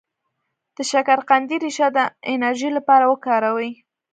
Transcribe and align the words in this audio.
د 0.75 0.77
شکرقندي 0.91 1.57
ریښه 1.63 1.87
د 1.95 1.97
انرژی 2.33 2.69
لپاره 2.77 3.05
وکاروئ 3.07 3.71